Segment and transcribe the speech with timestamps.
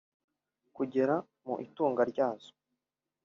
[0.75, 1.15] kugera
[1.45, 2.51] mu itunga ryazo